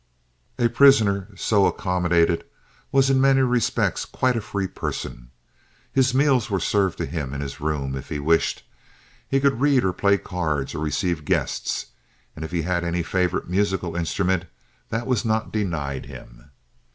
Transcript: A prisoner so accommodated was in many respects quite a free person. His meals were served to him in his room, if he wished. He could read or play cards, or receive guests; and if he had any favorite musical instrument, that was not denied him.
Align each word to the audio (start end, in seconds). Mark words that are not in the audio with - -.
A 0.57 0.67
prisoner 0.67 1.27
so 1.35 1.67
accommodated 1.67 2.43
was 2.91 3.11
in 3.11 3.21
many 3.21 3.41
respects 3.41 4.03
quite 4.03 4.35
a 4.35 4.41
free 4.41 4.65
person. 4.65 5.29
His 5.91 6.11
meals 6.11 6.49
were 6.49 6.59
served 6.59 6.97
to 6.97 7.05
him 7.05 7.35
in 7.35 7.41
his 7.41 7.61
room, 7.61 7.95
if 7.95 8.09
he 8.09 8.17
wished. 8.17 8.63
He 9.29 9.39
could 9.39 9.61
read 9.61 9.83
or 9.85 9.93
play 9.93 10.17
cards, 10.17 10.73
or 10.73 10.79
receive 10.79 11.23
guests; 11.23 11.85
and 12.35 12.43
if 12.43 12.49
he 12.49 12.63
had 12.63 12.83
any 12.83 13.03
favorite 13.03 13.47
musical 13.47 13.95
instrument, 13.95 14.45
that 14.89 15.05
was 15.05 15.23
not 15.23 15.53
denied 15.53 16.07
him. 16.07 16.49